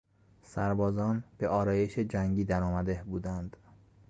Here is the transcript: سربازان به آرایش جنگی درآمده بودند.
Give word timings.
سربازان 0.43 1.23
به 1.37 1.47
آرایش 1.49 1.99
جنگی 1.99 2.43
درآمده 2.45 3.03
بودند. 3.05 3.57